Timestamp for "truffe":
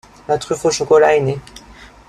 0.39-0.65